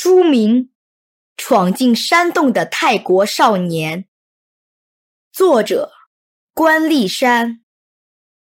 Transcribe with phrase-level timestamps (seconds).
[0.00, 0.66] 书名
[1.36, 4.04] 《闯进山洞的泰国少年》，
[5.32, 5.90] 作者
[6.54, 7.64] 关丽山，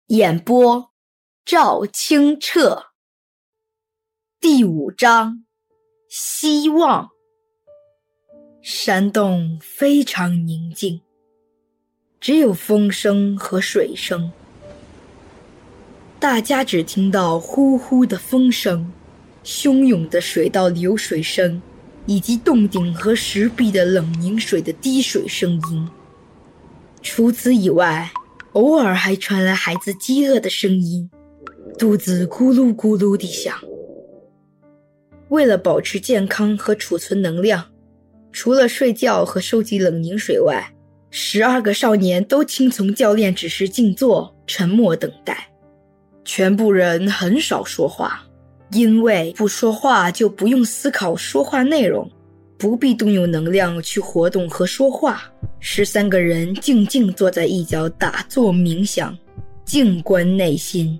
[0.08, 0.92] 演播
[1.42, 2.88] 赵清澈。
[4.38, 5.46] 第五章，
[6.10, 7.08] 希望。
[8.60, 11.00] 山洞非常宁静，
[12.20, 14.30] 只有风声和水声。
[16.18, 18.92] 大家只听到呼呼的风声。
[19.44, 21.60] 汹涌的水道流水声，
[22.06, 25.88] 以及洞顶和石壁的冷凝水的滴水声音。
[27.02, 28.10] 除此以外，
[28.52, 31.10] 偶尔还传来孩子饥饿的声音，
[31.78, 33.54] 肚子咕噜咕噜地响。
[35.28, 37.64] 为了保持健康和储存能量，
[38.32, 40.74] 除了睡觉和收集冷凝水外，
[41.10, 45.48] 十二个少年都听从教练指示静坐、沉默等待。
[46.24, 48.26] 全部人很少说话。
[48.72, 52.08] 因为不说话就不用思考说话内容，
[52.56, 55.22] 不必动用能量去活动和说话。
[55.58, 59.16] 十三个人静静坐在一角打坐冥想，
[59.64, 60.98] 静观内心。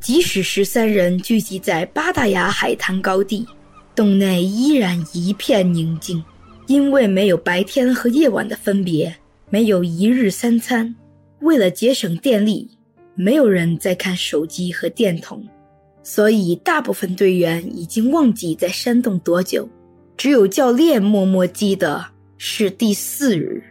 [0.00, 3.46] 即使十三人聚集在八大雅海滩高地，
[3.94, 6.24] 洞内依然一片宁静，
[6.66, 9.14] 因为没有白天和夜晚的分别，
[9.50, 10.94] 没有一日三餐。
[11.40, 12.68] 为了节省电力，
[13.14, 15.46] 没有人在看手机和电筒。
[16.06, 19.66] 所以，大部分队员已经忘记在山洞多久，
[20.18, 22.04] 只有教练默默记得
[22.36, 23.64] 是第四日。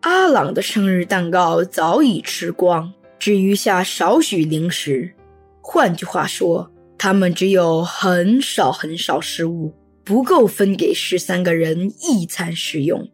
[0.00, 5.12] 阿朗的生日蛋糕早已吃光，只余下少许零食。
[5.60, 9.70] 换句话说，他们只有很少很少食物，
[10.02, 13.06] 不够分给十三个人一餐食用。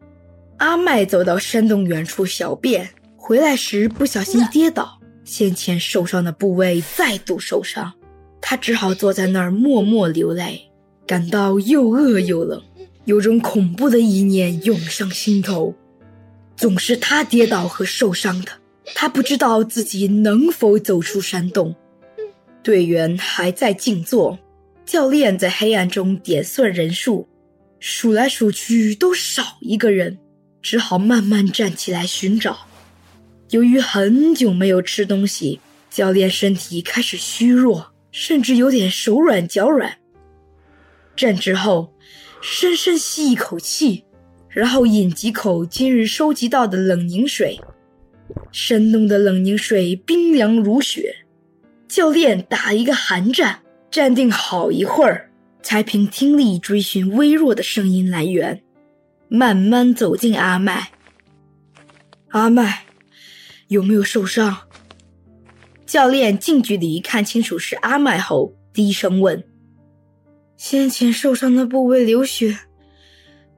[0.59, 7.93] 阿麦走到山洞远处小便，回来时不小心跌倒，先前受伤的部位再度受伤。
[8.41, 10.61] 他只好坐在那儿默默流泪，
[11.07, 12.63] 感到又饿又冷，
[13.05, 15.75] 有种恐怖的意念涌上心头。
[16.57, 18.53] 总是他跌倒和受伤的，
[18.95, 21.75] 他不知道自己能否走出山洞。
[22.63, 24.39] 队员还在静坐，
[24.85, 27.29] 教练在黑暗中点算人数，
[27.79, 30.19] 数来数去都少一个人，
[30.63, 32.67] 只好慢慢站起来寻找。
[33.51, 35.61] 由于很久没有吃东西，
[35.91, 37.93] 教练身体开始虚弱。
[38.19, 39.99] 甚至有点手软脚软。
[41.15, 41.93] 站直后，
[42.41, 44.07] 深深吸一口气，
[44.49, 47.61] 然后饮几口今日收集到的冷凝水。
[48.51, 51.15] 山洞的冷凝水冰凉如雪。
[51.87, 53.61] 教练打一个寒战，
[53.91, 55.31] 站定好一会儿，
[55.63, 58.63] 才凭听力追寻微弱的声音来源，
[59.29, 60.91] 慢慢走进阿麦。
[62.29, 62.87] 阿麦，
[63.69, 64.57] 有没有受伤？
[65.87, 69.45] 教练近距离看清楚是阿麦后，低声问
[70.59, 72.59] ：“先前受伤的部位流血，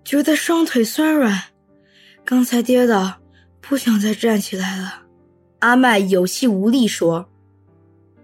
[0.05, 1.45] 觉得双腿酸软，
[2.27, 3.21] 刚才跌倒，
[3.63, 5.05] 不想再站起来了。”
[5.61, 7.31] 阿麦有气无力说：“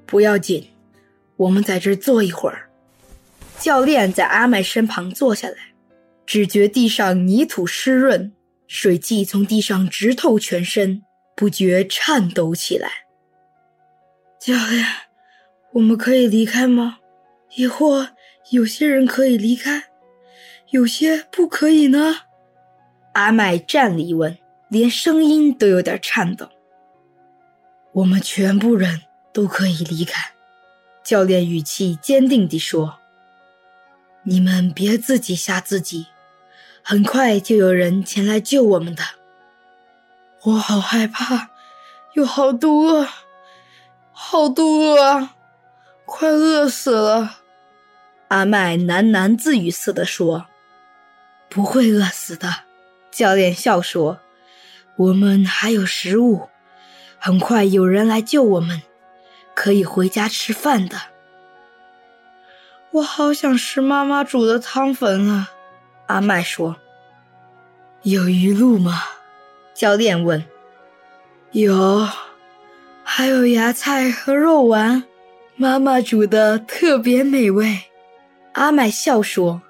[0.04, 0.68] 不要紧，
[1.36, 2.68] 我们在这坐一会儿。”
[3.58, 5.56] 教练在阿麦身旁坐下来，
[6.26, 8.30] 只觉地上泥土湿润，
[8.68, 11.02] 水汽从地上直透全身，
[11.34, 12.90] 不觉颤抖起来。
[14.44, 14.84] 教练，
[15.72, 16.98] 我们可以离开吗？
[17.54, 18.10] 疑惑
[18.50, 19.84] 有些人可以离开，
[20.68, 22.14] 有些不可以呢？
[23.14, 24.36] 阿麦站立问，
[24.68, 26.46] 连声音都有点颤抖。
[27.92, 29.00] 我们全部人
[29.32, 30.32] 都可以离开，
[31.02, 32.98] 教练语气坚定地说
[34.24, 36.08] ：“你们别自己吓自己，
[36.82, 39.02] 很快就有人前来救我们的。”
[40.44, 41.48] 我好害怕，
[42.12, 43.08] 又好肚饿。
[44.16, 45.28] 好肚饿，
[46.06, 47.38] 快饿死了！
[48.28, 50.46] 阿麦喃喃自语似的说
[51.50, 52.48] ：“不会饿死的。”
[53.10, 54.20] 教练笑说
[54.96, 56.48] ：“我们还有食物，
[57.18, 58.82] 很快有人来救我们，
[59.52, 60.96] 可以回家吃饭的。”
[62.92, 65.50] 我好想吃妈妈煮的汤粉啊！
[66.06, 66.76] 阿麦说
[68.02, 69.02] ：“有鱼露吗？”
[69.74, 70.44] 教练问
[71.50, 72.06] ：“有。”
[73.16, 75.04] 还有芽菜和肉丸，
[75.54, 77.78] 妈妈煮的特别美味。
[78.54, 79.62] 阿麦笑说：“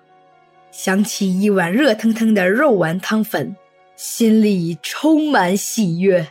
[0.73, 3.55] 想起一碗热腾腾的肉丸汤粉，
[3.97, 6.27] 心里充满喜悦。”